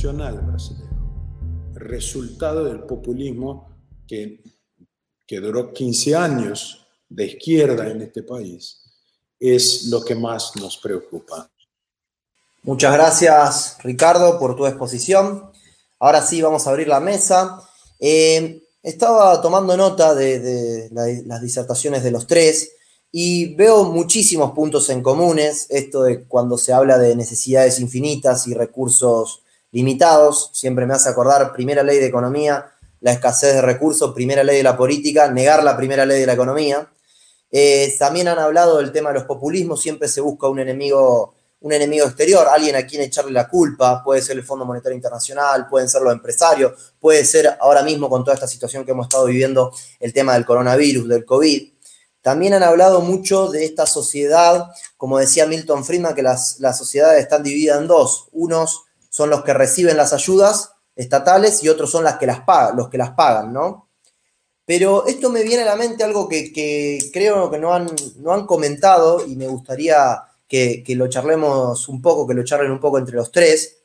[0.00, 3.68] institucional brasileño, resultado del populismo
[4.06, 4.42] que,
[5.26, 8.80] que duró 15 años de izquierda en este país,
[9.38, 11.50] es lo que más nos preocupa.
[12.62, 15.50] Muchas gracias, Ricardo, por tu exposición.
[15.98, 17.60] Ahora sí, vamos a abrir la mesa.
[17.98, 20.88] Eh, estaba tomando nota de,
[21.26, 22.72] las disertaciones de los tres
[23.12, 25.66] y veo muchísimos puntos en comunes.
[25.68, 29.42] Esto de cuando se habla de necesidades infinitas y recursos
[29.72, 34.58] limitados, siempre me hace acordar primera ley de economía, la escasez de recursos, primera ley
[34.58, 36.88] de la política, negar la primera ley de la economía.
[37.50, 41.72] Eh, también han hablado del tema de los populismos, siempre se busca un enemigo, un
[41.72, 45.88] enemigo exterior, alguien a quien echarle la culpa, puede ser el Fondo Monetario Internacional, pueden
[45.88, 49.72] ser los empresarios, puede ser ahora mismo con toda esta situación que hemos estado viviendo
[49.98, 51.72] el tema del coronavirus, del COVID.
[52.22, 54.66] También han hablado mucho de esta sociedad,
[54.98, 58.28] como decía Milton Friedman, que las, las sociedades están divididas en dos.
[58.32, 62.76] Unos son los que reciben las ayudas estatales y otros son las que las pagan,
[62.76, 63.88] los que las pagan, ¿no?
[64.64, 66.52] Pero esto me viene a la mente algo que,
[67.12, 72.26] creo que no han, no han comentado y me gustaría que, lo charlemos un poco,
[72.26, 73.78] que lo charlen un poco entre los tres,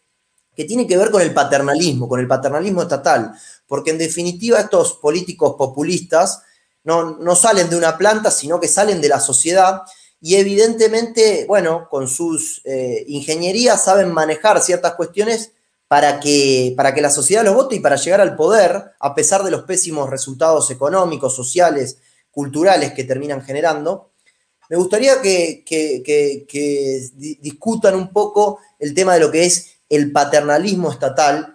[0.55, 3.33] que tiene que ver con el paternalismo, con el paternalismo estatal,
[3.67, 6.43] porque en definitiva estos políticos populistas
[6.83, 9.81] no, no salen de una planta, sino que salen de la sociedad
[10.25, 15.51] y evidentemente, bueno, con sus eh, ingenierías saben manejar ciertas cuestiones
[15.87, 19.43] para que, para que la sociedad los vote y para llegar al poder, a pesar
[19.43, 21.99] de los pésimos resultados económicos, sociales,
[22.31, 24.13] culturales que terminan generando.
[24.67, 25.63] Me gustaría que,
[27.39, 31.54] discutan un poco el tema de lo que es el paternalismo estatal.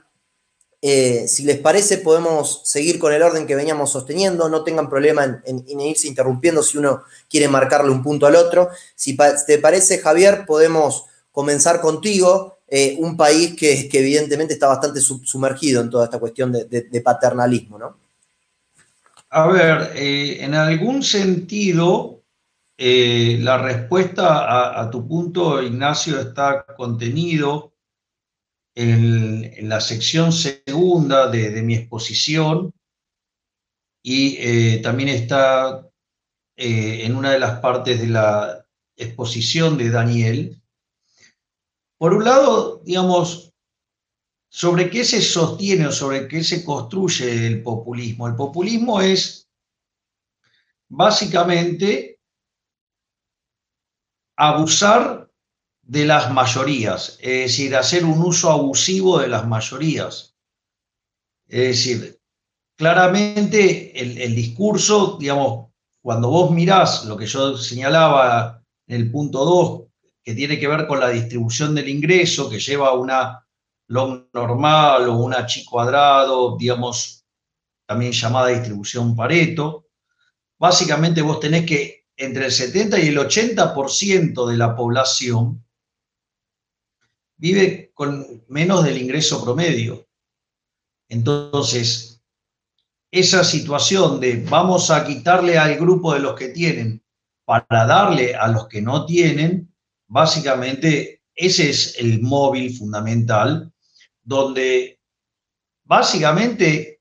[0.83, 4.49] Eh, si les parece, podemos seguir con el orden que veníamos sosteniendo.
[4.49, 8.71] No tengan problema en, irse interrumpiendo si uno quiere marcarle un punto al otro.
[8.95, 15.83] Si te parece, Javier, podemos comenzar contigo eh, un país que, evidentemente está bastante sumergido
[15.83, 17.97] en toda esta cuestión de, paternalismo, ¿no?
[19.33, 22.17] A ver, eh, en algún sentido,
[22.79, 27.70] la respuesta a, tu punto, Ignacio, está contenido
[28.75, 32.73] en, la sección segunda de, mi exposición
[34.03, 35.87] y también está
[36.57, 38.67] en una de las partes de la
[38.97, 40.63] exposición de Daniel,
[41.99, 43.53] por un lado, digamos,
[44.51, 48.27] sobre qué se sostiene o sobre qué se construye el populismo.
[48.27, 49.49] El populismo es
[50.89, 52.19] básicamente
[54.37, 55.30] abusar
[55.91, 60.37] de las mayorías, es decir, hacer un uso abusivo de las mayorías.
[61.49, 62.21] Es decir,
[62.77, 65.71] claramente el, el discurso, digamos,
[66.01, 69.83] cuando vos mirás lo que yo señalaba en el punto 2,
[70.23, 73.45] que tiene que ver con la distribución del ingreso, que lleva una
[73.89, 77.25] log normal o una chi cuadrado, digamos,
[77.85, 79.89] también llamada distribución Pareto.
[80.57, 85.65] Básicamente vos tenés que entre el 70 y el 80% de la población
[87.41, 90.07] vive con menos del ingreso promedio.
[91.09, 92.23] Entonces,
[93.11, 97.03] esa situación de vamos a quitarle al grupo de los que tienen
[97.45, 99.71] para darle a los que no tienen,
[100.13, 103.73] Básicamente, ese es el móvil fundamental,
[104.21, 104.99] donde
[105.85, 107.01] básicamente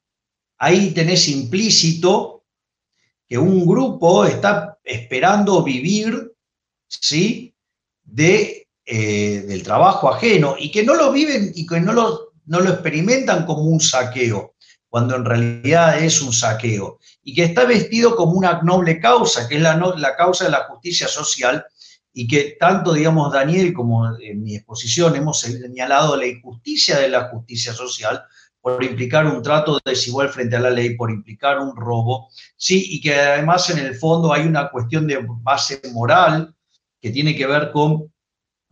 [0.59, 2.45] ahí tenés implícito
[3.27, 6.35] que un grupo está esperando vivir,
[6.87, 7.55] ¿sí?
[8.03, 8.58] De,
[8.91, 12.71] eh, del trabajo ajeno y que no lo viven y que no lo, no lo
[12.71, 14.55] experimentan como un saqueo,
[14.89, 19.57] cuando en realidad es un saqueo, y que está vestido como una noble causa, que
[19.57, 21.63] es la, la causa de la justicia social,
[22.11, 27.29] y que tanto, digamos, Daniel como en mi exposición hemos señalado la injusticia de la
[27.29, 28.23] justicia social
[28.59, 33.01] por implicar un trato desigual frente a la ley, por implicar un robo, sí, y
[33.01, 36.55] que además en el fondo hay una cuestión de base moral
[36.99, 38.08] que tiene que ver con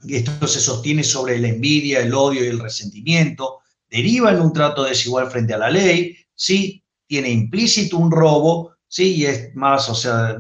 [0.08, 3.60] esto se sostiene sobre la envidia, el odio y el resentimiento,
[3.90, 9.16] deriva en un trato desigual frente a la ley, sí, tiene implícito un robo, sí,
[9.16, 10.38] y es más, o sea,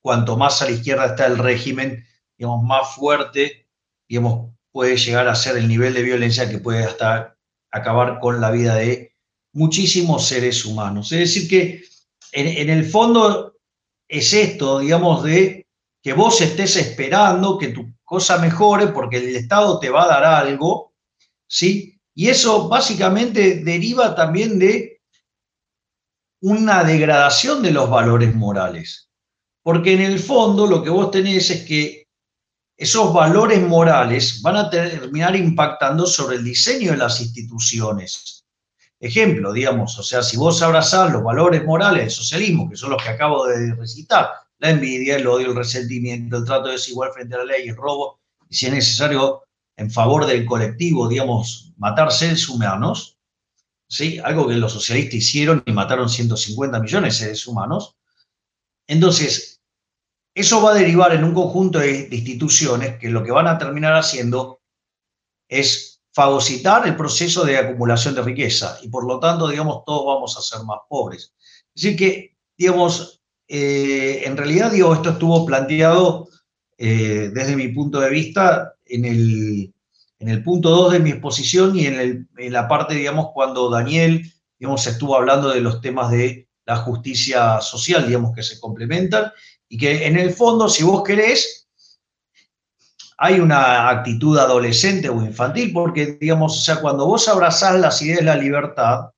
[0.00, 2.04] cuanto más a la izquierda está el régimen,
[2.36, 3.68] digamos, más fuerte,
[4.08, 7.36] digamos, puede llegar a ser el nivel de violencia que puede hasta
[7.70, 9.14] acabar con la vida de
[9.52, 11.12] muchísimos seres humanos.
[11.12, 11.84] Es decir, que
[12.32, 13.56] en, el fondo
[14.08, 15.66] es esto, digamos, de
[16.02, 20.24] que vos estés esperando que tu cosa mejore porque el Estado te va a dar
[20.24, 20.94] algo,
[21.46, 21.96] ¿sí?
[22.12, 25.00] Y eso básicamente deriva también de
[26.40, 29.08] una degradación de los valores morales.
[29.62, 32.08] Porque en el fondo lo que vos tenés es que
[32.76, 38.44] esos valores morales van a terminar impactando sobre el diseño de las instituciones.
[38.98, 43.00] Ejemplo, digamos, o sea, si vos abrazás los valores morales del socialismo, que son los
[43.00, 44.30] que acabo de recitar,
[44.60, 48.20] la envidia, el odio, el resentimiento, el trato desigual frente a la ley, el robo,
[48.48, 49.42] y si es necesario,
[49.76, 53.18] en favor del colectivo, digamos, matar seres humanos,
[53.88, 54.18] ¿sí?
[54.18, 57.96] algo que los socialistas hicieron y mataron 150 millones de seres humanos.
[58.86, 59.60] Entonces,
[60.34, 63.94] eso va a derivar en un conjunto de, instituciones que lo que van a terminar
[63.94, 64.60] haciendo
[65.48, 70.36] es fagocitar el proceso de acumulación de riqueza y por lo tanto, digamos, todos vamos
[70.36, 71.32] a ser más pobres.
[71.74, 73.19] Así que, digamos,
[73.52, 76.28] eh, en realidad, digo, esto estuvo planteado
[76.78, 79.74] eh, desde mi punto de vista en el,
[80.20, 84.22] en el punto 2 de mi exposición y en, la parte, digamos, cuando Daniel,
[84.56, 89.32] digamos, estuvo hablando de los temas de la justicia social, digamos, que se complementan
[89.68, 91.68] y que en el fondo, si vos querés,
[93.18, 98.20] hay una actitud adolescente o infantil, porque, digamos, o sea, cuando vos abrazás las ideas
[98.20, 99.10] de la libertad,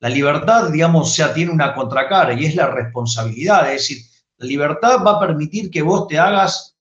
[0.00, 3.72] la libertad, digamos, o sea, tiene una contracara y es la responsabilidad.
[3.72, 4.04] Es decir,
[4.36, 6.76] la libertad va a permitir que vos te hagas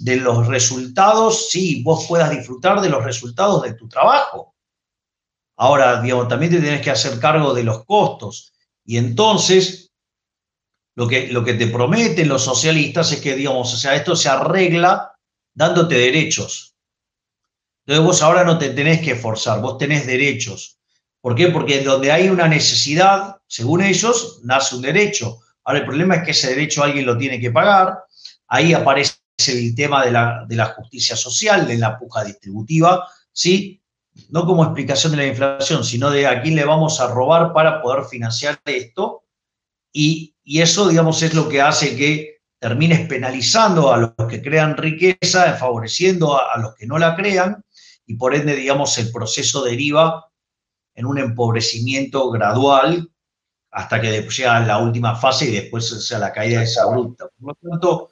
[0.00, 4.54] de los resultados, sí, vos puedas disfrutar de los resultados de tu trabajo.
[5.56, 8.52] Ahora, digamos, también te tenés que hacer cargo de los costos.
[8.84, 9.92] Y entonces,
[10.96, 14.28] lo que, lo que te prometen los socialistas es que, digamos, o sea, esto se
[14.28, 15.12] arregla
[15.54, 16.74] dándote derechos.
[17.86, 20.78] Entonces vos ahora no te tenés que esforzar, vos tenés derechos.
[21.22, 21.48] ¿Por qué?
[21.48, 25.38] Porque donde hay una necesidad, según ellos, nace un derecho.
[25.64, 28.00] Ahora el problema es que ese derecho alguien lo tiene que pagar.
[28.48, 29.14] Ahí aparece
[29.46, 33.80] el tema de la, de la justicia social, de la puja distributiva, ¿sí?
[34.28, 37.80] No como explicación de la inflación, sino de a quién le vamos a robar para
[37.80, 39.22] poder financiar esto.
[39.90, 44.76] Y y eso, digamos, es lo que hace que termines penalizando a los que crean
[44.76, 47.64] riqueza, favoreciendo a, los que no la crean,
[48.06, 50.26] y por ende, digamos, el proceso deriva
[50.94, 53.08] en un empobrecimiento gradual
[53.70, 57.26] hasta que sea la última fase y después sea la caída de esa bruta.
[57.40, 58.10] Por lo tanto,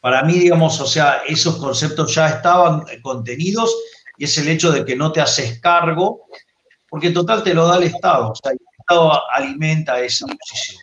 [0.00, 3.74] para mí, digamos, o sea, esos conceptos ya estaban contenidos
[4.18, 6.26] y es el hecho de que no te haces cargo,
[6.88, 10.82] porque en total te lo da el Estado, o sea, el Estado alimenta esa posición.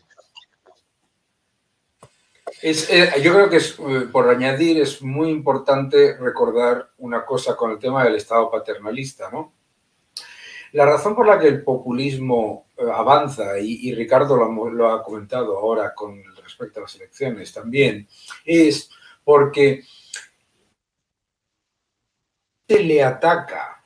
[2.62, 7.72] Eh, yo creo que es, eh, por añadir, es muy importante recordar una cosa con
[7.72, 9.54] el tema del Estado paternalista, ¿no?
[10.74, 15.58] La razón por la que el populismo eh, avanza, y, Ricardo lo, lo, ha comentado
[15.58, 18.08] ahora con respecto a las elecciones también,
[18.46, 18.90] es
[19.24, 19.84] porque
[22.68, 23.84] se le ataca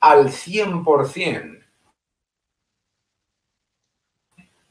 [0.00, 1.60] al 100%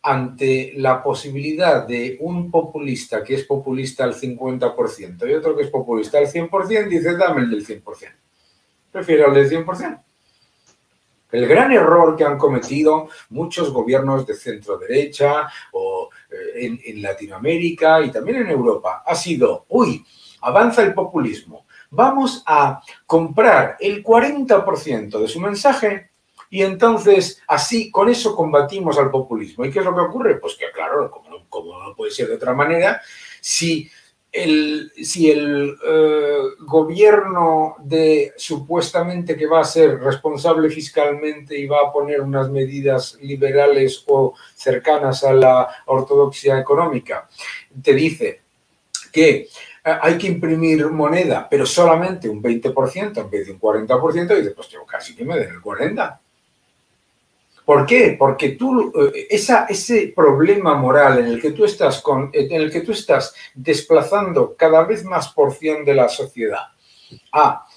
[0.01, 5.69] ante la posibilidad de un populista que es populista al 50% y otro que es
[5.69, 8.11] populista al 100%, dice, dame el del 100%.
[8.91, 10.03] Prefiero el del 100%.
[11.31, 17.01] El gran error que han cometido muchos gobiernos de centro derecha o eh, en, en
[17.01, 20.05] Latinoamérica y también en Europa ha sido, uy,
[20.41, 26.09] avanza el populismo, vamos a comprar el 40% de su mensaje
[26.49, 29.65] y entonces, así, con eso combatimos al populismo.
[29.65, 30.35] ¿Y qué es lo que ocurre?
[30.39, 33.01] Pues que, claro, como, no puede ser de otra manera,
[33.39, 33.89] si
[34.31, 41.87] el, si el eh, gobierno de supuestamente que va a ser responsable fiscalmente y va
[41.87, 47.27] a poner unas medidas liberales o cercanas a la ortodoxia económica,
[47.81, 48.41] te dice
[49.11, 49.47] que eh,
[49.83, 54.53] hay que imprimir moneda, pero solamente un 20% en vez de un 40%, y dices,
[54.55, 56.19] pues yo casi que me den el 40%.
[57.69, 58.15] ¿Por qué?
[58.17, 62.81] Porque tú, eh, ese problema moral en el, que tú estás con, en el que
[62.81, 66.63] tú estás desplazando cada vez más porción de la sociedad
[67.31, 67.67] a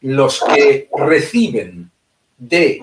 [0.00, 1.90] los que reciben
[2.38, 2.80] de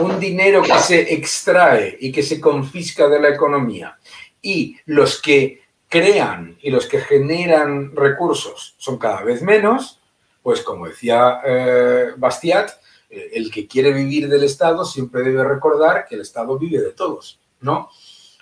[0.00, 3.98] un dinero que se extrae y que se confisca de la economía
[4.40, 10.00] y los que crean y los que generan recursos son cada vez menos,
[10.42, 12.81] pues como decía eh, Bastiat, eh,
[13.12, 17.38] el que quiere vivir del Estado siempre debe recordar que el Estado vive de todos,
[17.60, 17.90] ¿no?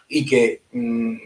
[0.08, 1.16] Y que, mm,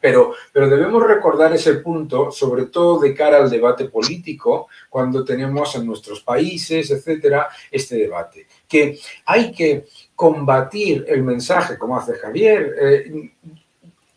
[0.00, 5.74] pero, pero debemos recordar ese punto, sobre todo de cara al debate político, cuando tenemos
[5.74, 8.46] en nuestros países, etcétera, este debate.
[8.68, 13.30] Que hay que combatir el mensaje, como hace Javier, eh,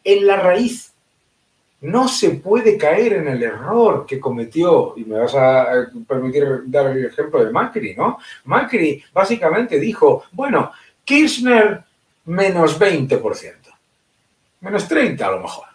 [0.03, 0.93] en la raíz
[1.81, 5.67] no se puede caer en el error que cometió, y me vas a
[6.07, 8.17] permitir dar el ejemplo de Macri, ¿no?
[8.45, 10.71] Macri básicamente dijo, bueno,
[11.05, 11.83] Kirchner
[12.25, 13.53] menos 20%,
[14.61, 15.65] menos 30 a lo mejor.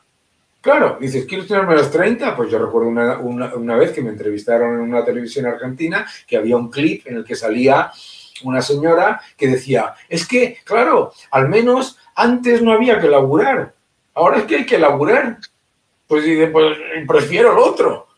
[0.61, 2.35] Claro, dices, ¿quieres tener menos 30?
[2.35, 6.57] Pues yo recuerdo una, una, vez que me entrevistaron en una televisión argentina que había
[6.57, 7.91] un clip en el que salía
[8.45, 13.75] una señora que decía, es que, claro, al menos antes no había que laburar,
[14.15, 15.39] ahora es que hay que laburar.
[16.07, 18.09] Pues dice, pues prefiero el otro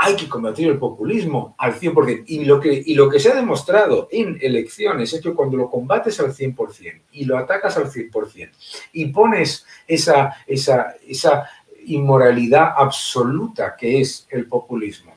[0.00, 2.22] hay que combatir el populismo al 100%.
[2.28, 5.68] Y lo, que, y lo que se ha demostrado en elecciones es que cuando lo
[5.68, 8.50] combates al 100% y lo atacas al 100%
[8.92, 11.50] y pones esa, esa, esa
[11.84, 15.14] inmoralidad absoluta que es el populismo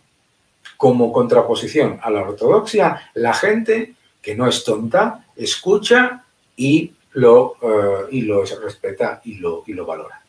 [0.77, 8.07] como contraposición a la ortodoxia, la gente que no es tonta escucha y lo, eh,
[8.09, 10.20] y lo respeta y lo, y lo valora.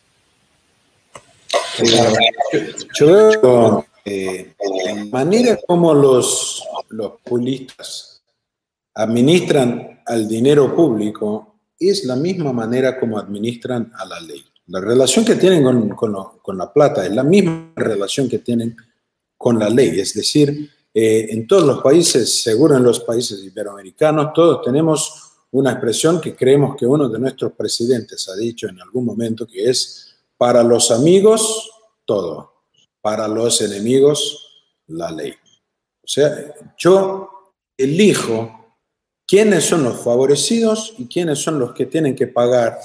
[2.98, 4.54] Yo eh,
[4.84, 8.22] la manera como los, los populistas
[8.94, 14.44] administran al dinero público es la misma manera como administran a la ley.
[14.66, 15.62] La relación que tienen
[15.94, 18.76] con, con, la plata es la misma relación que tienen
[19.36, 20.00] con la ley.
[20.00, 25.72] Es decir, eh, en todos los países, seguro en los países iberoamericanos, todos tenemos una
[25.72, 30.11] expresión que creemos que uno de nuestros presidentes ha dicho en algún momento, que es,
[30.42, 31.70] para los amigos,
[32.04, 32.52] todo
[33.00, 34.44] para los enemigos
[34.88, 35.30] la ley.
[35.30, 37.30] O sea, yo
[37.76, 38.74] elijo
[39.24, 42.76] quiénes son los favorecidos y quiénes son los que tienen que pagar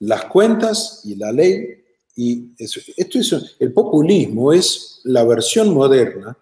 [0.00, 1.80] las cuentas y la ley.
[2.16, 6.36] Y esto es, el populismo es la versión moderna,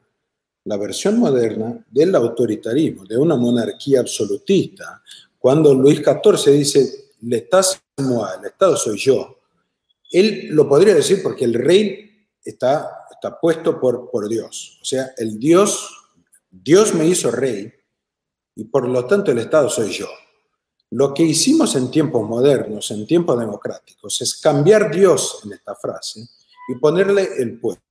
[0.65, 5.03] la versión moderna del autoritarismo, de una monarquía absolutista.
[5.39, 9.44] Cuando Luis XIV dice, el Estado soy yo,
[10.19, 14.79] él lo podría decir porque el rey está está puesto por, por Dios.
[14.83, 15.89] O sea, el Dios,
[16.51, 17.73] Dios me hizo rey
[18.55, 20.09] y por lo tanto el Estado soy yo.
[20.91, 26.21] Lo que hicimos en tiempos modernos, en tiempos democráticos, es cambiar Dios en esta frase
[26.69, 27.83] y ponerle el pueblo.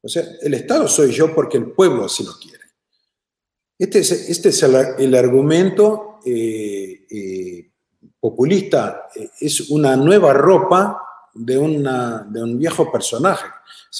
[0.00, 2.64] O sea, el Estado soy yo porque el pueblo así lo quiere.
[3.76, 7.70] Este es, este es el, argumento eh, eh,
[8.20, 9.08] populista,
[9.40, 11.04] es una nueva ropa
[11.34, 13.46] de, una, de un viejo personaje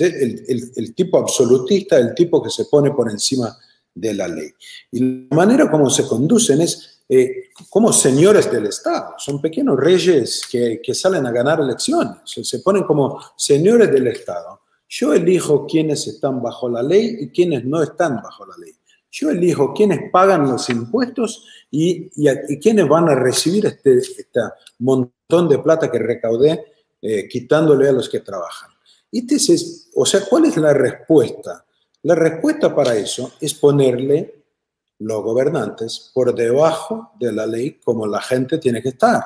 [0.01, 3.57] el, tipo absolutista, el tipo que se pone por encima
[3.95, 4.51] de la ley.
[4.91, 10.43] Y la manera como se conducen es eh, como señores del Estado, son pequeños reyes
[10.51, 14.63] que, salen a ganar elecciones, se ponen como señores del Estado.
[14.89, 18.73] Yo elijo quiénes están bajo la ley y quiénes no están bajo la ley.
[19.11, 24.41] Yo elijo quiénes pagan los impuestos y, y, quiénes van a recibir este, este
[24.79, 26.74] montón de plata que recaudé
[27.07, 28.71] eh, quitándole a los que trabajan.
[29.13, 31.63] Este es, o sea, ¿cuál es la respuesta?
[32.03, 34.43] La respuesta para eso es ponerle
[35.01, 39.23] los gobernantes por debajo de la ley como la gente tiene que estar.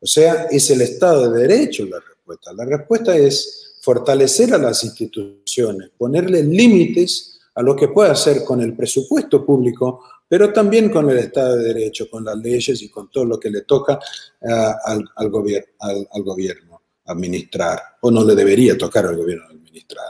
[0.00, 2.52] O sea, es el Estado de Derecho la respuesta.
[2.54, 8.60] La respuesta es fortalecer a las instituciones, ponerle límites a lo que puede hacer con
[8.60, 13.08] el presupuesto público, pero también con el Estado de Derecho, con las leyes y con
[13.12, 14.00] todo lo que le toca
[14.44, 14.76] ah,
[15.14, 16.71] al gobierno
[17.06, 20.06] administrar, o no le debería tocar al gobierno administrar.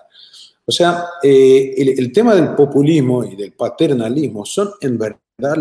[0.65, 5.57] O sea, eh, el, tema del populismo y del paternalismo son en verdad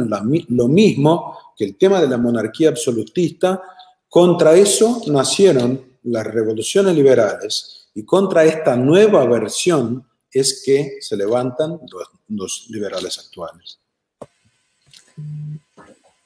[0.50, 3.62] lo mismo que el tema de la monarquía absolutista.
[4.08, 11.80] Contra eso nacieron las revoluciones liberales y contra esta nueva versión es que se levantan
[12.28, 13.80] los, liberales actuales.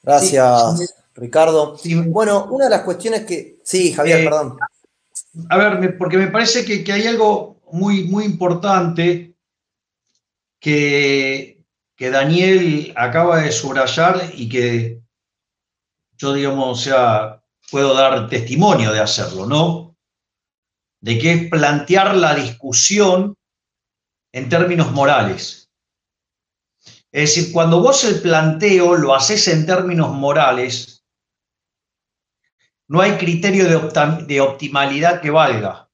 [0.02, 1.76] Gracias, Ricardo.
[2.06, 3.58] Bueno, una de las cuestiones que...
[3.64, 4.58] Sí, Javier, eh, perdón
[5.48, 9.36] a ver, porque me parece que, hay algo muy, muy importante
[10.60, 11.64] que,
[11.96, 15.02] que, Daniel acaba de subrayar y que
[16.16, 19.96] yo, digamos, o sea, puedo dar testimonio de hacerlo, ¿no?
[21.00, 23.36] De que es plantear la discusión
[24.32, 25.70] en términos morales.
[27.12, 30.95] Es decir, cuando vos el planteo lo haces en términos morales,
[32.88, 35.90] no hay criterio de, optimalidad que valga.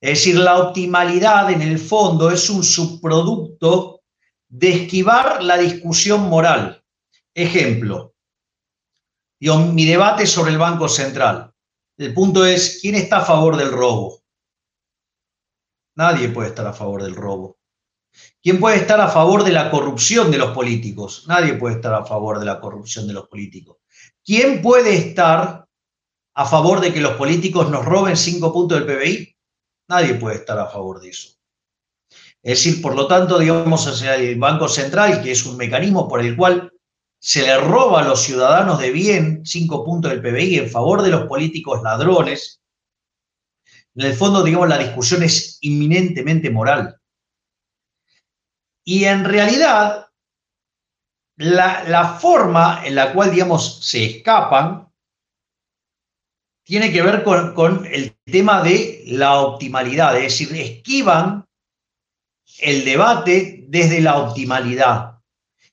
[0.00, 4.02] Es decir, la optimalidad en el fondo es un subproducto
[4.48, 6.84] de esquivar la discusión moral.
[7.34, 8.14] Ejemplo,
[9.40, 11.52] mi debate sobre el Banco Central.
[11.96, 14.22] El punto es, ¿quién está a favor del robo?
[15.94, 17.58] Nadie puede estar a favor del robo.
[18.42, 21.24] ¿Quién puede estar a favor de la corrupción de los políticos?
[21.28, 23.78] Nadie puede estar a favor de la corrupción de los políticos.
[24.24, 25.61] ¿Quién puede estar
[26.34, 29.36] a favor de que los políticos nos roben cinco puntos del PBI?
[29.88, 31.30] Nadie puede estar a favor de eso.
[32.42, 36.36] Es decir, por lo tanto, digamos, el Banco Central, que es un mecanismo por el
[36.36, 36.72] cual
[37.20, 41.10] se le roba a los ciudadanos de bien cinco puntos del PBI en favor de
[41.10, 42.60] los políticos ladrones,
[43.94, 46.96] En el fondo, digamos, la discusión es inminentemente moral.
[48.84, 50.06] Y en realidad,
[51.36, 54.91] la, forma en la cual, digamos, se escapan
[56.64, 61.44] tiene que ver con, el tema de la optimalidad, es decir, esquivan
[62.60, 65.18] el debate desde la optimalidad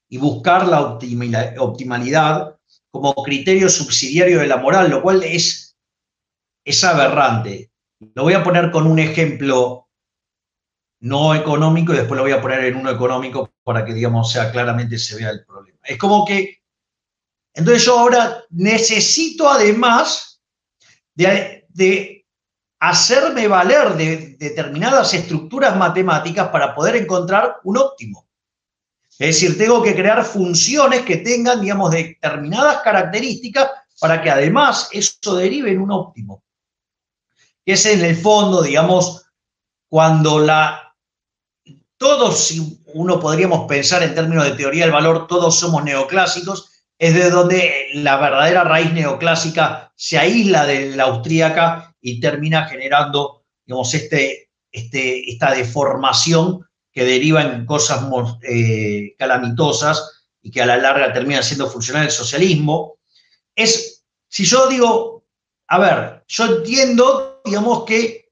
[0.07, 2.57] y buscar la optimalidad
[2.89, 5.77] como criterio subsidiario de la moral, lo cual es,
[6.65, 7.71] es aberrante.
[8.15, 9.87] Lo voy a poner con un ejemplo
[11.01, 14.51] no económico y después lo voy a poner en uno económico para que, digamos, sea
[14.51, 15.79] claramente se vea el problema.
[15.83, 16.61] Es como que,
[17.53, 20.28] entonces yo ahora necesito además
[21.19, 22.25] de,
[22.81, 28.25] hacerme valer de determinadas estructuras matemáticas para poder encontrar un óptimo.
[29.17, 35.35] Es decir, tengo que crear funciones que tengan, digamos, determinadas características para que además eso
[35.35, 36.41] derive en un óptimo.
[37.65, 39.25] Que es en el fondo, digamos,
[39.89, 40.95] cuando la...
[41.97, 47.13] Todos, si uno podríamos pensar en términos de teoría del valor, todos somos neoclásicos, es
[47.15, 53.93] de donde la verdadera raíz neoclásica se aísla de la austríaca y termina generando, digamos,
[53.93, 58.05] este, este, esta deformación que deriva en cosas
[58.43, 62.97] eh, calamitosas y que a la larga termina siendo funcional el socialismo,
[63.55, 65.25] es, si yo digo,
[65.67, 68.29] a ver, yo entiendo, digamos, que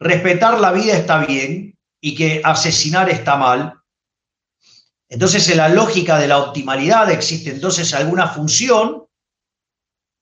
[0.00, 3.74] respetar la vida está bien y que asesinar está mal,
[5.08, 9.06] entonces en la lógica de la optimalidad existe entonces alguna función,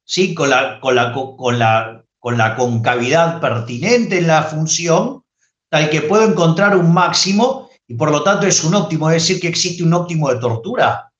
[0.04, 0.34] ¿sí?
[0.34, 5.24] con, la, con, la, con, la, con la concavidad pertinente en la función,
[5.68, 9.40] tal que puedo encontrar un máximo y por lo tanto es un óptimo, es decir,
[9.40, 11.12] que existe un óptimo de tortura.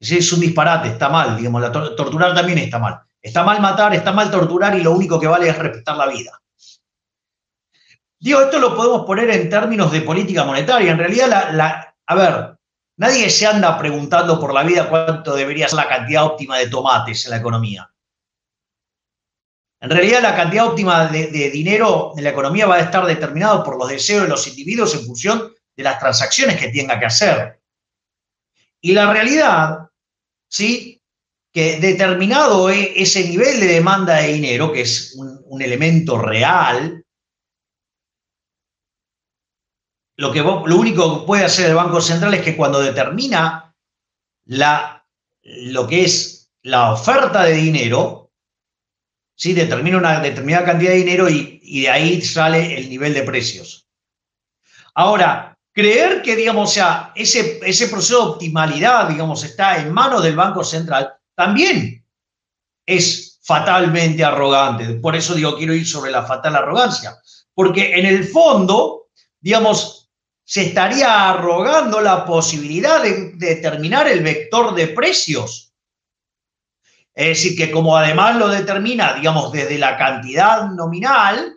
[0.00, 3.00] Es es un disparate, está mal, digamos, la torturar también está mal.
[3.20, 6.40] Está mal matar, está mal torturar y lo único que vale es respetar la vida.
[8.18, 10.90] Digo, esto lo podemos poner en términos de política monetaria.
[10.90, 12.56] En realidad, la, a ver,
[12.98, 17.24] nadie se anda preguntando por la vida cuánto debería ser la cantidad óptima de tomates
[17.24, 17.92] en la economía.
[19.82, 23.76] En realidad, la cantidad óptima de, dinero en la economía va a estar determinado por
[23.76, 27.60] los deseos de los individuos en función de las transacciones que tenga que hacer.
[28.80, 29.88] Y la realidad,
[30.48, 31.02] ¿sí?
[31.52, 37.01] Que determinado e, ese nivel de demanda de dinero, que es un, elemento real,
[40.22, 43.74] lo, que, lo único que puede hacer el Banco Central es que cuando determina
[44.44, 45.04] la,
[45.42, 48.30] lo que es la oferta de dinero,
[49.34, 49.52] ¿sí?
[49.52, 53.88] determina una determinada cantidad de dinero y, de ahí sale el nivel de precios.
[54.94, 60.36] Ahora, creer que, digamos, sea, ese, ese proceso de optimalidad, digamos, está en manos del
[60.36, 62.06] Banco Central, también
[62.86, 64.84] es fatalmente arrogante.
[65.00, 67.16] Por eso digo, quiero ir sobre la fatal arrogancia.
[67.54, 69.08] Porque en el fondo,
[69.40, 70.01] digamos,
[70.52, 75.72] se estaría arrogando la posibilidad de determinar el vector de precios
[77.14, 81.56] es decir, que como además lo determina, digamos, desde la cantidad nominal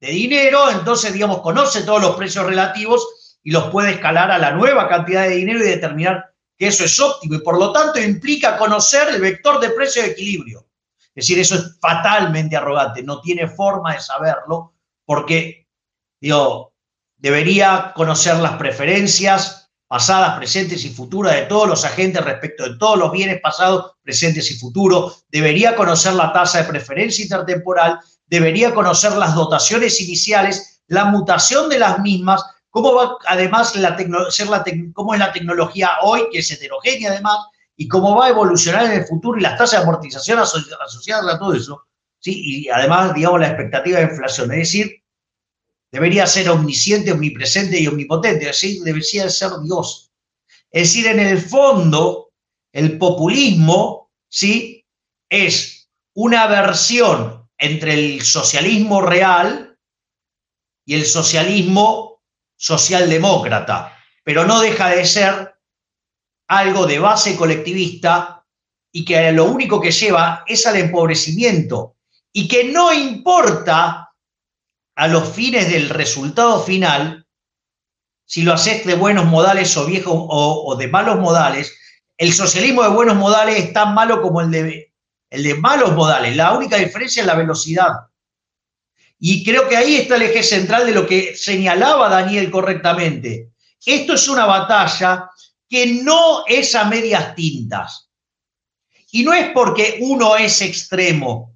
[0.00, 4.52] de dinero, entonces, digamos, conoce todos los precios relativos y los puede escalar a la
[4.52, 7.34] nueva cantidad de dinero y determinar que eso es óptimo.
[7.34, 10.66] Y por lo tanto implica conocer el vector de precio de equilibrio.
[11.14, 14.72] Es decir, eso es fatalmente arrogante, no tiene forma de saberlo
[15.04, 15.68] porque,
[16.18, 16.71] digo,
[17.22, 22.98] debería conocer las preferencias, pasadas, presentes y futuras de todos los agentes respecto de todos
[22.98, 29.12] los bienes pasados, presentes y futuros, debería conocer la tasa de preferencia intertemporal, debería conocer
[29.12, 33.96] las dotaciones iniciales, la mutación de las mismas, cómo va además la
[34.30, 34.48] ser
[34.92, 37.38] cómo es la tecnología hoy, que es heterogénea además,
[37.76, 41.38] y cómo va a evolucionar en el futuro y las tasas de amortización asociadas a
[41.38, 41.82] todo eso,
[42.18, 42.64] ¿sí?
[42.64, 44.50] y además, digamos, la expectativa de inflación.
[44.52, 45.01] Es decir,
[45.92, 50.10] Debería ser omnisciente, omnipresente y omnipotente, así debería ser Dios.
[50.70, 52.32] Es decir, en el fondo,
[52.72, 54.86] el populismo, ¿sí?
[55.28, 59.78] Es una versión entre el socialismo real
[60.86, 62.22] y el socialismo
[62.56, 65.54] socialdemócrata, pero no deja de ser
[66.48, 68.44] algo de base colectivista
[68.90, 71.96] y que lo único que lleva es al empobrecimiento
[72.32, 74.11] y que no importa
[74.94, 77.26] a los fines del resultado final,
[78.24, 81.76] si lo haces de buenos modales o viejos o, de malos modales,
[82.16, 84.92] el socialismo de buenos modales es tan malo como el de,
[85.30, 86.36] el de malos modales.
[86.36, 87.92] La única diferencia es la velocidad.
[89.18, 93.50] Y creo que ahí está el eje central de lo que señalaba Daniel correctamente.
[93.84, 95.30] Esto es una batalla
[95.68, 98.10] que no es a medias tintas.
[99.10, 101.51] Y no es porque uno es extremo,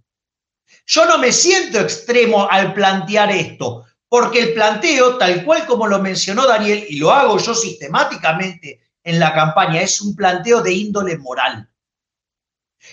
[0.87, 5.99] Yo no me siento extremo al plantear esto, porque el planteo, tal cual como lo
[5.99, 11.19] mencionó Daniel, y lo hago yo sistemáticamente en la campaña, es un planteo de índole
[11.19, 11.69] moral.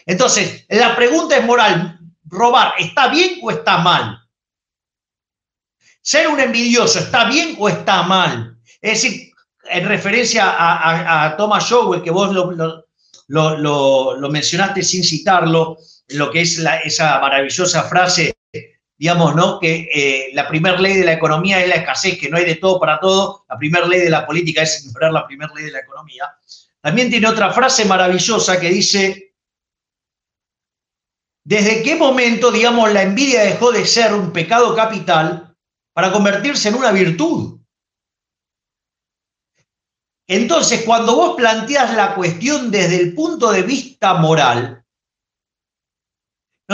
[0.06, 4.20] Entonces, la pregunta es moral, robar, ¿está bien o está mal?
[6.02, 8.58] Ser un envidioso, ¿está bien o está mal?
[8.82, 9.32] Es decir,
[9.66, 12.34] en referencia a, Thomas Showell, que vos
[13.28, 15.78] lo, mencionaste sin citarlo,
[16.10, 18.36] lo que es esa maravillosa frase,
[18.98, 19.60] digamos, ¿no?
[19.60, 22.56] Que eh, la primera ley de la economía es la escasez, que no hay de
[22.56, 25.72] todo para todo, la primera ley de la política es ignorar la primera ley de
[25.72, 26.36] la economía.
[26.82, 29.36] También tiene otra frase maravillosa que dice,
[31.46, 35.56] ¿desde qué momento, digamos, la envidia dejó de ser un pecado capital
[35.94, 37.60] para convertirse en una virtud?
[40.28, 44.83] Entonces, cuando vos planteas la cuestión desde el punto de vista moral,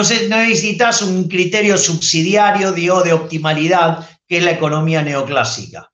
[0.03, 5.91] no, necesitas un criterio subsidiario de optimalidad, que es la economía neoclásica.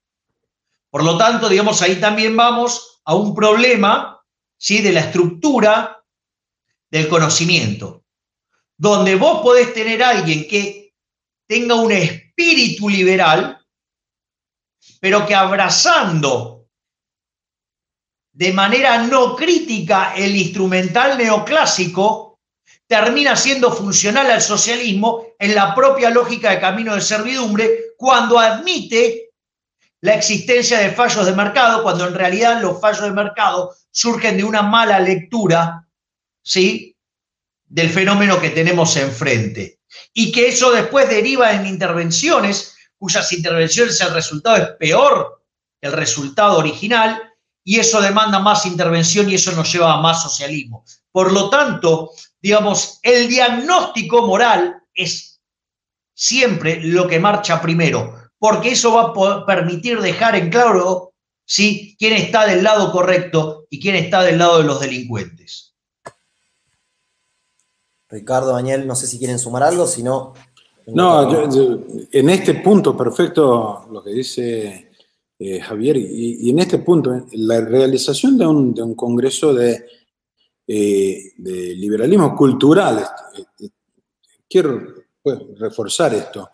[0.89, 4.21] Por lo tanto, digamos, ahí también vamos a un problema
[4.57, 4.81] ¿sí?
[4.81, 6.03] de la estructura
[6.89, 8.03] del conocimiento,
[8.77, 10.93] donde vos podés tener a alguien que
[11.47, 13.59] tenga un espíritu liberal,
[14.99, 16.67] pero que abrazando
[18.31, 22.24] de manera no crítica el instrumental neoclásico,
[22.87, 29.29] termina siendo funcional al socialismo en la propia lógica de camino de servidumbre cuando admite
[30.01, 34.43] la existencia de fallos de mercado, cuando en realidad los fallos de mercado surgen de
[34.43, 35.87] una mala lectura,
[36.43, 36.95] ¿sí?
[37.65, 39.79] del fenómeno que tenemos enfrente.
[40.13, 45.43] Y que eso después deriva en intervenciones cuyas intervenciones el resultado es peor
[45.81, 47.21] que el resultado original
[47.63, 50.85] y eso demanda más intervención y eso nos lleva a más socialismo.
[51.11, 52.11] Por lo tanto,
[52.45, 55.41] digamos, el diagnóstico moral es
[56.13, 61.11] siempre lo que marcha primero, porque eso va a permitir dejar en claro
[61.43, 61.95] ¿sí?
[61.97, 65.73] quién está del lado correcto y quién está del lado de los delincuentes.
[68.09, 70.35] Ricardo, Daniel, no sé si quieren sumar algo, si no...
[70.85, 71.47] No,
[72.11, 74.91] en este punto perfecto lo que dice
[75.39, 79.83] eh, Javier, y, en este punto, eh, la realización de un, congreso de,
[80.67, 83.05] eh, de, liberalismo cultural,
[84.49, 86.49] quiero pues, reforzar esto,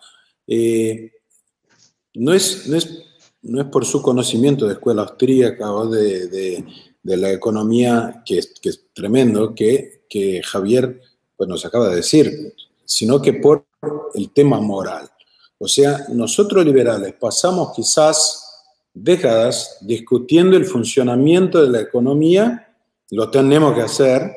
[2.15, 3.03] no, es, no, es,
[3.43, 6.65] no es por su conocimiento de escuela austríaca o de,
[7.03, 11.01] la economía, que que es tremendo, que, que Javier
[11.37, 12.53] pues, nos acaba de decir,
[12.85, 13.65] sino que por
[14.13, 15.09] el tema moral.
[15.57, 18.51] O sea, nosotros liberales pasamos quizás
[18.93, 22.70] décadas discutiendo el funcionamiento de la economía,
[23.11, 24.31] lo tenemos que hacer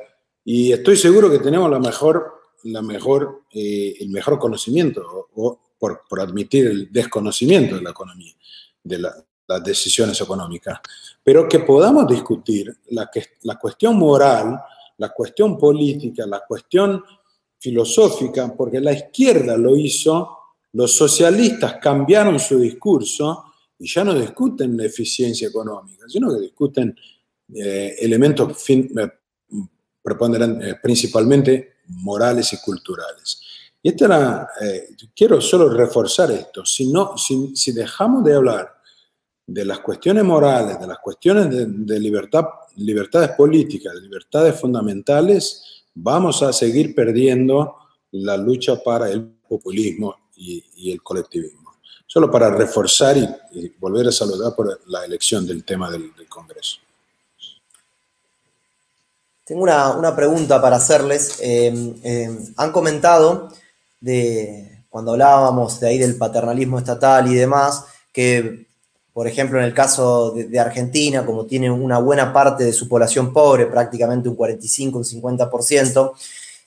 [0.44, 6.20] y estoy seguro que tenemos la mejor, la mejor, eh, el mejor conocimiento o, por,
[6.20, 8.32] admitir el desconocimiento de la economía,
[8.82, 10.80] de las decisiones económicas,
[11.22, 13.10] pero que podamos discutir la,
[13.42, 14.58] la cuestión moral,
[14.98, 17.02] la cuestión política, la cuestión
[17.58, 20.38] filosófica, porque la izquierda lo hizo,
[20.72, 23.44] los socialistas cambiaron su discurso,
[23.78, 26.96] y ya no discuten la eficiencia económica, sino que discuten
[27.52, 33.40] eh, elementos fin, eh, eh, principalmente morales y culturales.
[33.82, 34.48] Y esta era,
[35.14, 38.74] quiero solo reforzar esto, si, no, si, dejamos de hablar
[39.46, 42.44] de las cuestiones morales, de las cuestiones de, libertad,
[42.76, 47.76] libertades políticas, de libertades fundamentales, vamos a seguir perdiendo
[48.12, 51.64] la lucha para el populismo y el colectivismo.
[52.14, 56.78] Solo para reforzar y, volver a saludar por la elección del tema del, Congreso.
[59.44, 61.36] Tengo una, pregunta para hacerles.
[61.40, 63.50] Em, em, han comentado
[64.00, 68.68] de cuando hablábamos de ahí del paternalismo estatal y demás, que
[69.12, 73.32] por ejemplo en el caso de, Argentina, como tiene una buena parte de su población
[73.32, 76.12] pobre, prácticamente un 45, un 50%,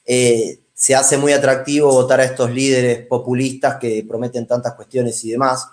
[0.06, 5.32] eh, se hace muy atractivo votar a estos líderes populistas que prometen tantas cuestiones y
[5.32, 5.68] demás.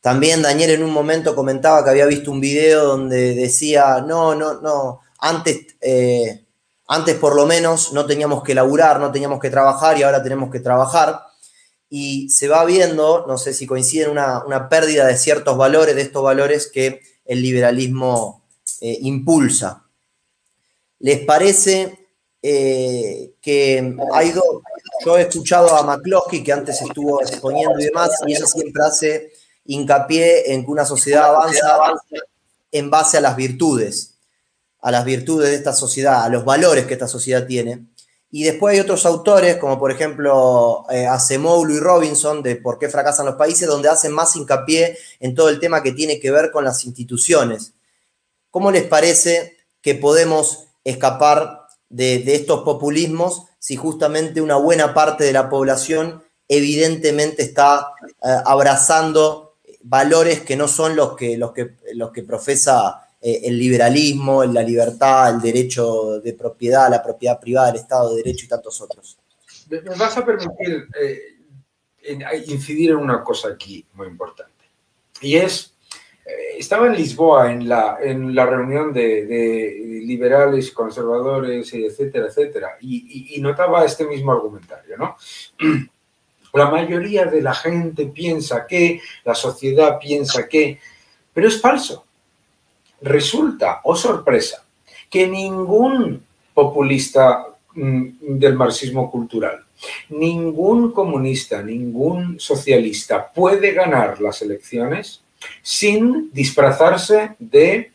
[0.00, 4.60] También Daniel en un momento comentaba que había visto un video donde decía, no, no,
[4.60, 6.44] no, antes, eh,
[6.88, 10.50] antes por lo menos no teníamos que laburar, no teníamos que trabajar y ahora tenemos
[10.50, 11.20] que trabajar.
[11.88, 16.02] Y se va viendo, no sé si coinciden, una, una pérdida de ciertos valores, de
[16.02, 18.44] estos valores que el liberalismo
[18.80, 19.84] eh, impulsa.
[20.98, 22.06] ¿Les parece
[22.42, 24.44] eh, que hay dos,
[25.04, 29.32] yo he escuchado a McCloskey, que antes estuvo exponiendo y demás, y ella siempre hace
[29.64, 31.78] hincapié en que una sociedad avanza
[32.70, 34.15] en base a las virtudes,
[34.80, 37.86] a las virtudes de esta sociedad, a los valores que esta sociedad tiene.
[38.30, 43.26] Y después hay otros autores, como por ejemplo eh, y Robinson, de Por qué fracasan
[43.26, 46.64] los países, donde hacen más hincapié en todo el tema que tiene que ver con
[46.64, 47.72] las instituciones.
[48.50, 55.32] ¿Cómo les parece que podemos escapar de, estos populismos si justamente una buena parte de
[55.32, 62.10] la población evidentemente está eh, abrazando valores que no son los que, los que, los
[62.10, 67.74] que profesa eh, el liberalismo, la libertad, el derecho de propiedad, la propiedad privada, el
[67.74, 69.18] Estado de Derecho y tantos otros.
[69.68, 72.14] Me vas a permitir eh,
[72.46, 74.70] incidir en una cosa aquí muy importante.
[75.20, 75.74] Y es,
[76.24, 83.34] eh, estaba en Lisboa en la, en la reunión de, liberales, conservadores, etcétera, etcétera, y,
[83.34, 85.16] y notaba este mismo argumentario, ¿no?
[86.54, 90.78] La mayoría de la gente piensa que, la sociedad piensa que,
[91.34, 92.05] pero es falso
[93.00, 94.64] resulta, o oh sorpresa,
[95.10, 99.64] que ningún populista mm, del marxismo cultural,
[100.08, 105.22] ningún comunista, ningún socialista puede ganar las elecciones
[105.62, 107.92] sin disfrazarse de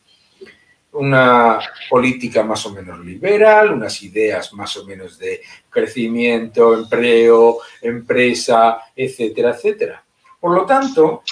[0.94, 1.60] una
[1.90, 9.52] política más o menos liberal, unas ideas más o menos de crecimiento, empleo, empresa, etcétera,
[9.52, 10.04] etcétera.
[10.40, 11.24] Por lo tanto,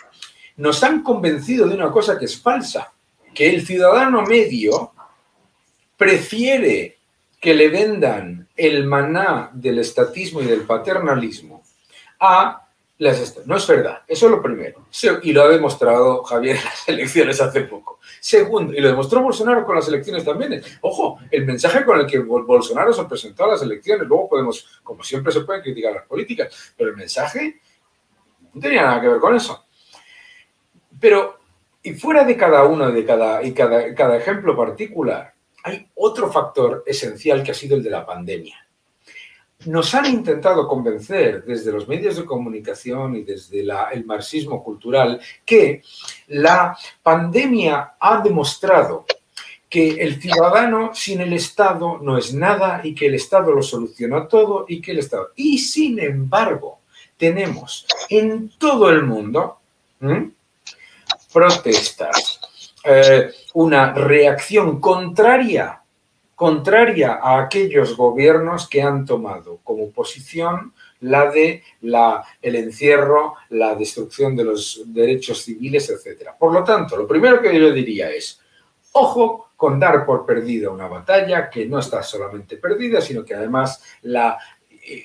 [0.57, 2.91] nos han convencido de una cosa que es falsa,
[3.33, 4.93] que el ciudadano medio
[5.97, 6.97] prefiere
[7.39, 11.63] que le vendan el maná del estatismo y del paternalismo
[12.19, 13.45] a las...
[13.45, 14.85] No es verdad, eso es lo primero.
[15.23, 17.99] Y lo ha demostrado Javier en las elecciones hace poco.
[18.19, 20.61] Segundo, y lo demostró Bolsonaro con las elecciones también.
[20.81, 25.03] Ojo, el mensaje con el que Bolsonaro se presentó a las elecciones, luego podemos, como
[25.03, 27.61] siempre se pueden criticar las políticas, pero el mensaje
[28.53, 29.65] no tenía nada que ver con eso.
[30.99, 31.38] Pero
[31.81, 36.83] y fuera de cada uno de cada, y cada, cada ejemplo particular, hay otro factor
[36.85, 38.65] esencial que ha sido el de la pandemia.
[39.65, 45.81] Nos han intentado convencer desde los medios de comunicación y desde el marxismo cultural que
[46.27, 49.05] la pandemia ha demostrado
[49.69, 54.27] que el ciudadano sin el Estado no es nada y que el Estado lo soluciona
[54.27, 55.31] todo y que el Estado...
[55.35, 56.79] Y sin embargo,
[57.17, 59.59] tenemos en todo el mundo
[61.31, 62.39] protestas,
[62.83, 65.81] eh, una reacción contraria,
[66.35, 73.75] contraria a aquellos gobiernos que han tomado como posición la de la, el encierro, la
[73.75, 76.31] destrucción de los derechos civiles, etc.
[76.37, 78.39] Por lo tanto, lo primero que yo diría es,
[78.93, 83.83] ojo con dar por perdida una batalla que no está solamente perdida, sino que además
[84.03, 84.37] la,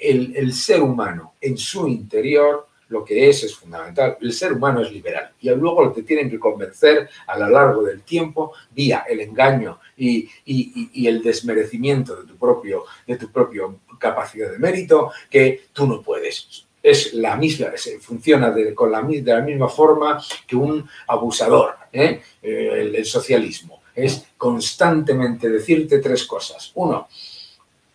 [0.00, 4.16] el, el ser humano en su interior lo que es es fundamental.
[4.20, 8.02] El ser humano es liberal y luego que tienen que convencer a lo largo del
[8.02, 10.28] tiempo, vía el engaño y,
[11.07, 16.66] el desmerecimiento de tu, propio, de tu propio capacidad de mérito, que tú no puedes.
[16.83, 21.74] Es la misma, funciona de, con la, de la misma forma que un abusador.
[21.92, 23.83] Eh, el socialismo.
[23.94, 26.72] Es constantemente decirte tres cosas.
[26.74, 27.09] Uno,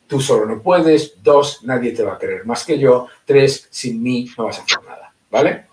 [0.10, 4.02] tú solo no puedes, dos, nadie te va a querer más que yo, tres, sin
[4.02, 5.68] mí no vas a hacer nada, ¿vale?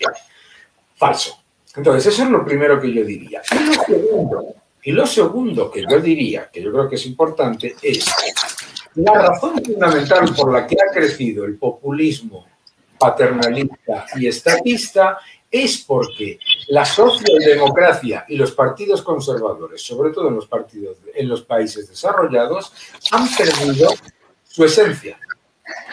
[0.94, 1.42] Falso.
[1.74, 3.40] Entonces, eso es lo primero que yo diría.
[4.82, 8.06] Y lo segundo, que yo diría, que yo creo que es importante, es
[8.94, 12.46] la razón fundamental por la que ha crecido el populismo
[12.98, 15.18] paternalista y estatista
[15.50, 21.42] es porque la socialdemocracia y los partidos conservadores, sobre todo en los partidos en los
[21.42, 22.72] países desarrollados,
[23.12, 23.90] han perdido
[24.56, 25.18] su esencia.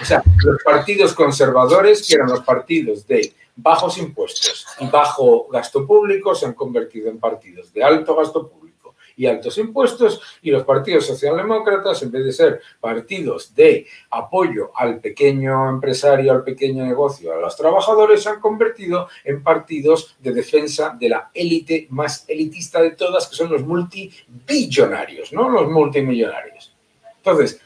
[0.02, 5.86] O sea, los partidos conservadores, que eran los partidos de bajos impuestos y bajo gasto
[5.86, 10.63] público, se han convertido en partidos de alto gasto público y altos impuestos, y los
[10.63, 17.34] partidos socialdemócratas, en vez de ser partidos de apoyo al pequeño empresario, al pequeño negocio,
[17.34, 22.82] a los trabajadores, se han convertido en partidos de defensa de la élite más elitista
[22.82, 25.49] de todas, que son los multibillonarios, ¿no?
[25.49, 26.73] Los multimillonarios.
[27.17, 27.62] Entonces,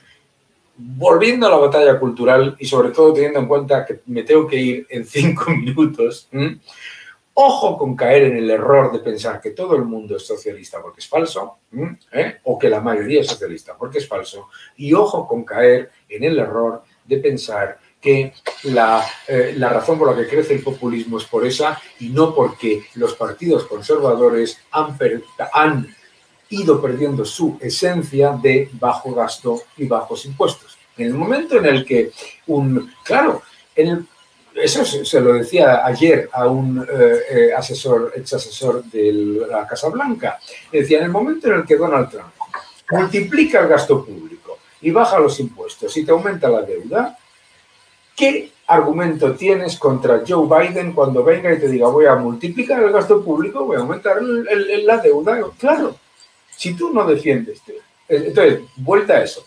[0.78, 4.58] volviendo a la batalla cultural y sobre todo teniendo en cuenta que me tengo que
[4.58, 6.30] ir en cinco minutos,
[7.34, 11.02] ojo con caer en el error de pensar que todo el mundo es socialista porque
[11.02, 11.58] es falso,
[12.12, 12.38] ¿Eh?
[12.44, 16.40] o que la mayoría es socialista porque es falso, y ojo con caer en el
[16.40, 21.26] error de pensar que la, eh, la, razón por la que crece el populismo es
[21.26, 24.98] por esa y no porque los partidos conservadores han,
[25.54, 25.96] han
[26.50, 30.78] ido perdiendo su esencia de bajo gasto y bajos impuestos.
[30.98, 32.12] En el momento en el que
[32.48, 33.44] un, claro,
[34.56, 39.12] eso se, lo decía ayer a un eh, eh, asesor, ex asesor de
[39.50, 40.40] la Casa Blanca,
[40.72, 42.34] decía, en el momento en el que Donald Trump
[42.90, 47.18] multiplica el gasto público y baja los impuestos y te aumenta la deuda,
[48.16, 52.92] ¿qué argumento tienes contra Joe Biden cuando venga y te diga voy a multiplicar el
[52.92, 55.40] gasto público, voy a aumentar la deuda?
[55.60, 55.96] Claro,
[56.58, 57.62] si tú no defiendes,
[58.10, 59.46] entonces, vuelta a eso.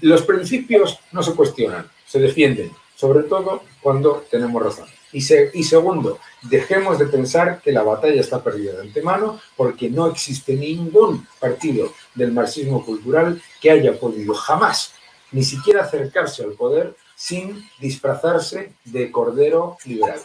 [0.00, 4.88] los principios no se cuestionan, se defienden, sobre todo cuando tenemos razón.
[5.12, 10.06] Y, y, segundo, dejemos de pensar que la batalla está perdida de antemano porque no
[10.06, 14.94] existe ningún partido del marxismo cultural que haya podido jamás
[15.32, 20.20] ni siquiera acercarse al poder sin disfrazarse de cordero liberal.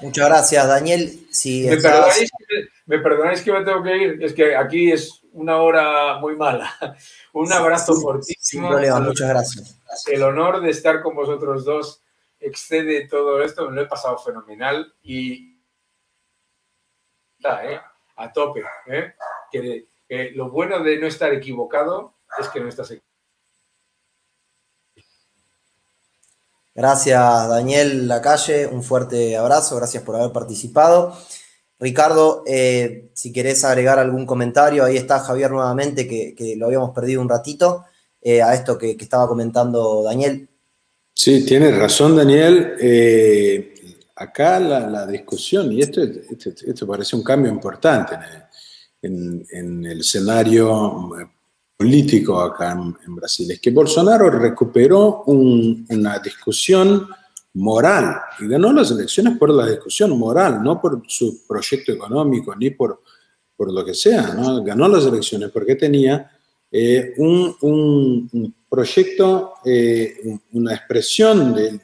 [0.00, 1.26] Muchas gracias, Daniel.
[1.30, 2.30] Si ¿Me, perdonáis
[3.42, 6.70] que me, tengo que ir, es que aquí es una hora muy mala.
[7.32, 8.40] Un abrazo fortísimo.
[8.40, 9.80] Sin problema, muchas gracias.
[10.06, 12.02] El honor de estar con vosotros dos
[12.40, 15.58] excede todo esto, me lo he pasado fenomenal y
[17.44, 17.80] ¿eh?
[18.16, 18.64] a tope.
[18.86, 19.14] ¿eh?
[19.50, 23.10] Que, que lo bueno de no estar equivocado es que no estás equivocado.
[26.74, 28.66] Gracias, Daniel Lacalle.
[28.66, 29.76] Un fuerte abrazo.
[29.76, 31.16] Gracias por haber participado.
[31.80, 37.22] Ricardo, eh, si querés agregar algún comentario, ahí está Javier nuevamente, que, lo habíamos perdido
[37.22, 37.84] un ratito,
[38.20, 40.46] eh, a esto que, estaba comentando Daniel.
[41.14, 42.74] Sí, tienes razón, Daniel.
[42.78, 43.74] Eh,
[44.16, 48.14] acá la, discusión, y esto, parece un cambio importante
[49.02, 51.08] en en el escenario
[51.80, 57.08] político acá en, Brasil, es que Bolsonaro recuperó una discusión
[57.54, 62.70] moral y ganó las elecciones por la discusión moral, no por su proyecto económico ni
[62.70, 63.02] por,
[63.56, 64.34] por lo que sea,
[64.64, 66.30] ganó las elecciones porque tenía
[66.70, 70.14] eh, un, proyecto, eh,
[70.52, 71.80] una expresión del,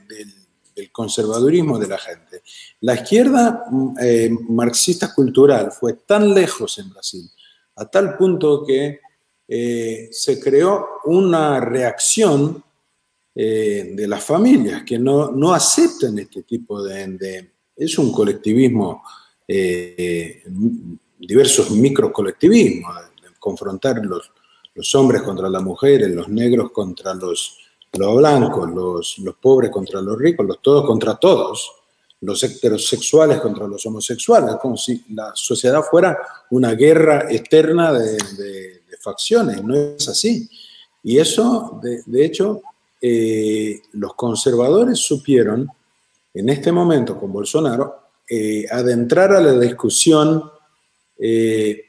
[0.93, 2.43] conservadurismo de la gente.
[2.81, 3.65] La izquierda
[4.01, 7.29] eh, marxista cultural fue tan lejos en Brasil,
[7.77, 9.01] a tal punto que
[9.49, 12.63] se creó una reacción
[13.39, 17.51] eh, de las familias que no, no, aceptan este tipo de...
[17.77, 19.03] es un colectivismo,
[19.47, 20.43] eh,
[21.19, 24.33] diversos microcolectivismos, de confrontar los,
[24.75, 27.59] los, hombres contra las mujeres, los negros contra los,
[27.93, 31.71] los blancos, los, los, pobres contra los ricos, los todos contra todos,
[32.23, 36.19] los heterosexuales contra los homosexuales, como si la sociedad fuera
[36.51, 40.49] una guerra externa de facciones, no es así.
[41.03, 42.63] Y eso, de, hecho,
[43.01, 45.69] eh, los conservadores supieron,
[46.33, 50.43] en este momento con Bolsonaro, eh, adentrar a la discusión
[51.19, 51.85] eh,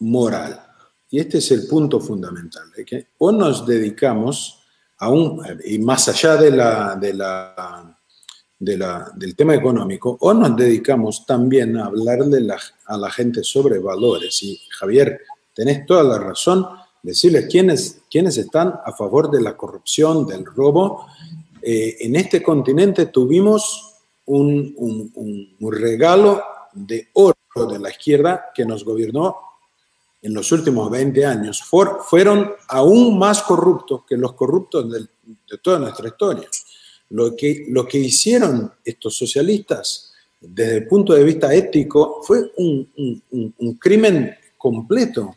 [0.00, 0.62] moral.
[1.10, 4.60] Y este es el punto fundamental, que o nos dedicamos
[4.98, 7.98] a un, y más allá de la, de la,
[8.58, 12.46] del tema económico, o nos dedicamos también a hablarle
[12.86, 14.42] a la gente sobre valores.
[14.42, 15.20] Y Javier,
[15.52, 16.66] tenés toda la razón,
[17.02, 21.06] decirles quiénes, quiénes están a favor de la corrupción, del robo.
[21.60, 24.74] Eh, en este continente tuvimos un,
[25.58, 27.36] un, regalo de oro
[27.70, 29.36] de la izquierda que nos gobernó
[30.22, 31.62] en los últimos 20 años.
[31.62, 35.06] fueron aún más corruptos que los corruptos de,
[35.58, 36.48] toda nuestra historia.
[37.10, 42.88] Lo que, lo que hicieron estos socialistas desde el punto de vista ético fue un,
[43.30, 45.36] un crimen completo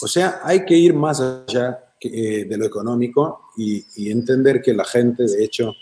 [0.00, 4.84] o sea, hay que ir más allá eh, de lo económico y, entender que la
[4.84, 5.74] gente, de hecho,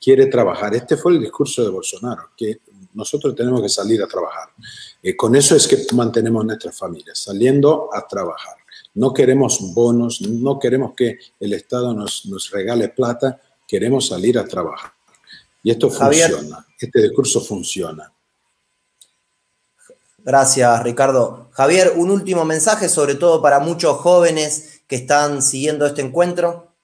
[0.00, 0.74] quiere trabajar.
[0.74, 2.60] Este fue el discurso de Bolsonaro, que
[2.92, 4.50] nosotros tenemos que salir a trabajar.
[5.02, 8.56] Eh, con eso es que mantenemos nuestras familias, saliendo a trabajar.
[8.94, 14.92] No queremos bonos, no queremos que el Estado nos, regale plata, queremos salir a trabajar.
[15.62, 18.12] Y esto funciona, este discurso funciona.
[20.24, 21.50] Gracias, Ricardo.
[21.52, 26.74] Javier, un último mensaje, sobre todo para muchos jóvenes que están siguiendo este encuentro.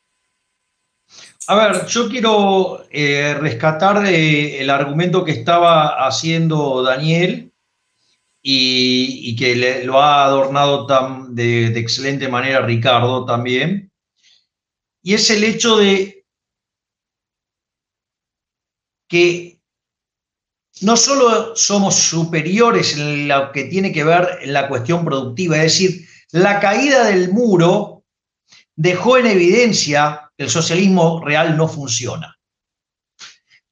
[1.46, 7.50] A ver, yo quiero eh, rescatar el argumento que estaba haciendo Daniel
[8.42, 13.90] y, que lo ha adornado tan, de excelente manera Ricardo también.
[15.02, 16.26] Y es el hecho de
[19.08, 19.49] que
[20.82, 26.08] no solo somos superiores en lo que tiene que ver la cuestión productiva, es decir,
[26.32, 28.04] la caída del muro
[28.74, 32.38] dejó en evidencia que el socialismo real no funciona.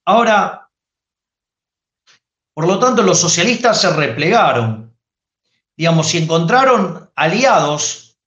[0.05, 0.69] Ahora,
[2.55, 4.97] por lo tanto, los socialistas se replegaron.
[5.77, 8.19] Digamos, si encontraron aliados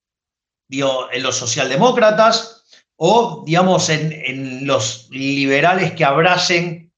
[0.69, 2.63] en los socialdemócratas
[2.95, 6.91] o, digamos, en, en los liberales que abracen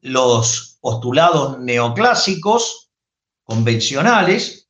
[0.00, 2.90] los postulados neoclásicos,
[3.42, 4.68] convencionales,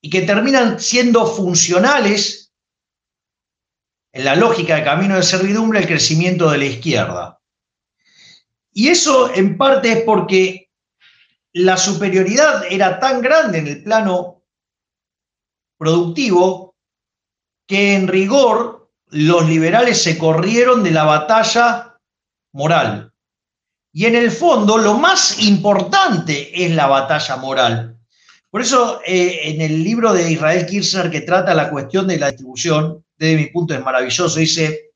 [0.00, 2.52] y que terminan siendo funcionales
[4.12, 7.40] en la lógica de camino de servidumbre el crecimiento de la izquierda.
[8.72, 10.70] Y eso en parte es porque
[11.52, 14.42] la superioridad era tan grande en el plano
[15.78, 16.76] productivo
[17.66, 21.98] que en rigor los liberales se corrieron de la batalla
[22.52, 23.13] moral.
[23.96, 27.96] Y en el fondo lo más importante es la batalla moral.
[28.50, 32.32] Por eso eh, en el libro de Israel Kirchner que trata la cuestión de la
[32.32, 34.90] distribución, desde mi punto es maravilloso, dice,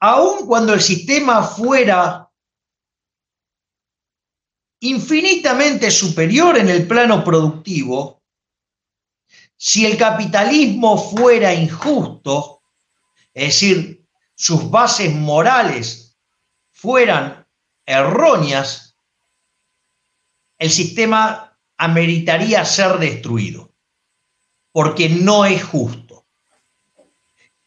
[0.00, 2.30] aun cuando el sistema fuera
[4.80, 8.22] infinitamente superior en el plano productivo,
[9.54, 12.62] si el capitalismo fuera injusto,
[13.34, 16.11] es decir, sus bases morales
[16.82, 17.46] fueran
[17.86, 18.96] erróneas,
[20.58, 23.70] el sistema ameritaría ser destruido,
[24.72, 26.26] porque no es justo.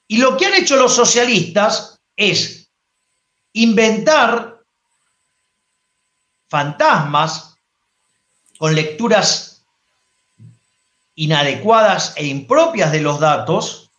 [0.09, 2.69] Y lo que han hecho los socialistas es
[3.53, 4.61] inventar
[6.49, 7.55] fantasmas
[8.59, 9.65] con lecturas
[11.15, 13.91] inadecuadas e impropias de los datos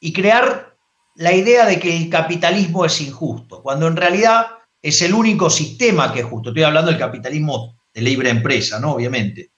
[0.00, 0.76] y crear
[1.14, 4.55] la idea de que el capitalismo es injusto, cuando en realidad
[4.86, 6.50] es el único sistema que es justo.
[6.50, 8.92] Estoy hablando del capitalismo de libre empresa, ¿no?
[8.92, 9.50] Obviamente.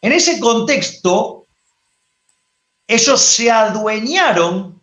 [0.00, 1.46] En ese contexto,
[2.88, 4.82] ellos se adueñaron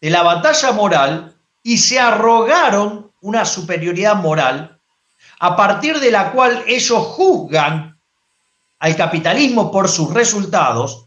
[0.00, 4.78] de la batalla moral y se arrogaron una superioridad moral
[5.40, 7.98] a partir de la cual ellos juzgan
[8.78, 11.06] al capitalismo por sus resultados,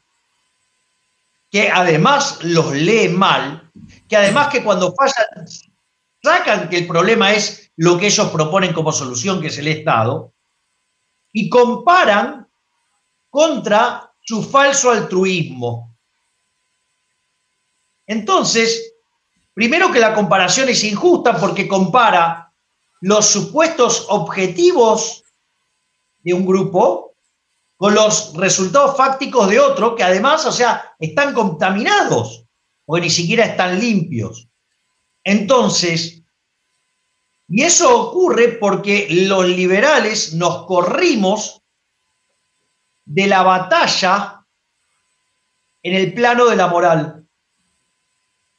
[1.49, 3.71] que además los lee mal,
[4.09, 5.47] que además que cuando fallan
[6.21, 10.33] sacan que el problema es lo que ellos proponen como solución, que es el Estado,
[11.31, 12.47] y comparan
[13.29, 15.95] contra su falso altruismo.
[18.05, 18.93] Entonces,
[19.53, 22.51] primero que la comparación es injusta porque compara
[23.01, 25.23] los supuestos objetivos
[26.19, 27.13] de un grupo
[27.77, 32.43] con los resultados fácticos de otro, que además, o sea, están contaminados,
[32.85, 34.48] o ni siquiera están limpios.
[35.23, 36.19] Entonces,
[37.47, 41.61] y eso ocurre porque los liberales nos corrimos
[43.05, 44.45] de la batalla
[45.81, 47.27] en el plano de la moral.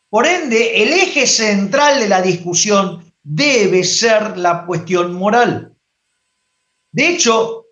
[0.09, 5.77] Por ende, el eje central de la discusión debe ser la cuestión moral.
[6.91, 7.67] De hecho,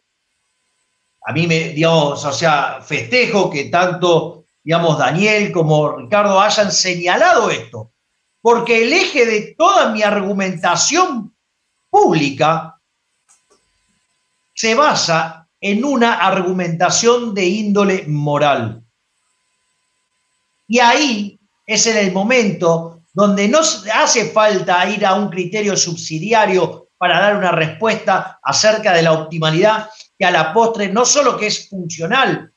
[1.27, 7.51] a mí me, digamos, o sea, festejo que tanto, digamos, Daniel como Ricardo hayan señalado
[7.51, 7.93] esto,
[8.41, 11.35] porque el eje de toda mi argumentación
[11.91, 12.81] pública
[14.55, 18.83] se basa en una argumentación de índole moral.
[20.67, 26.89] Y ahí es en el momento donde no hace falta ir a un criterio subsidiario
[26.99, 31.47] para dar una respuesta acerca de la optimalidad, que a la postre no solo que
[31.47, 32.53] es funcional,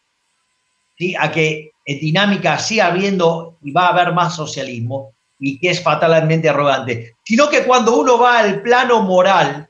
[0.98, 1.16] ¿sí?
[1.18, 5.14] a que en dinámica siga habiendo y va a haber más socialismo,
[5.44, 9.68] y que es fatalmente arrogante, sino que cuando uno va al plano moral,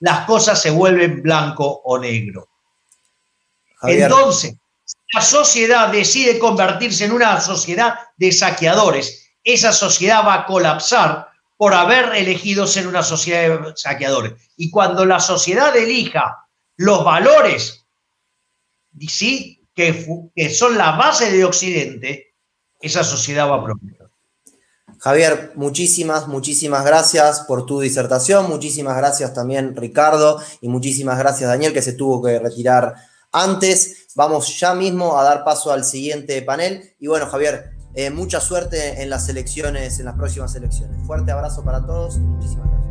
[0.00, 2.48] las cosas se vuelven blanco o negro.
[3.82, 4.56] Entonces,
[5.12, 9.30] la sociedad decide convertirse en una sociedad de saqueadores.
[9.44, 11.28] Esa sociedad va a colapsar
[11.58, 14.32] por haber elegido ser una sociedad de saqueadores.
[14.56, 17.86] Y cuando la sociedad elija los valores
[19.08, 19.62] ¿sí?
[19.74, 22.34] que, que son la base de Occidente,
[22.80, 23.97] esa sociedad va a progresar.
[24.98, 31.72] Javier, muchísimas, muchísimas gracias por tu disertación, muchísimas gracias también Ricardo y muchísimas gracias Daniel
[31.72, 32.94] que se tuvo que retirar
[33.30, 34.08] antes.
[34.16, 39.02] Vamos ya mismo a dar paso al siguiente panel y bueno Javier, eh, mucha suerte
[39.02, 41.06] en las elecciones, en las próximas elecciones.
[41.06, 42.87] Fuerte abrazo para todos y muchísimas gracias.